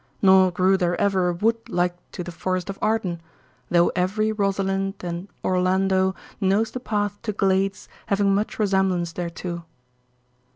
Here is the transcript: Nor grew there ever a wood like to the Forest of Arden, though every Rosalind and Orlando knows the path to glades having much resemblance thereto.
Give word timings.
Nor 0.19 0.49
grew 0.49 0.77
there 0.77 0.99
ever 0.99 1.29
a 1.29 1.33
wood 1.35 1.57
like 1.69 1.95
to 2.13 2.23
the 2.23 2.31
Forest 2.31 2.71
of 2.71 2.79
Arden, 2.81 3.21
though 3.69 3.89
every 3.95 4.31
Rosalind 4.31 4.95
and 5.01 5.27
Orlando 5.45 6.15
knows 6.39 6.71
the 6.71 6.79
path 6.79 7.21
to 7.21 7.31
glades 7.31 7.87
having 8.07 8.33
much 8.33 8.57
resemblance 8.57 9.13
thereto. 9.13 9.63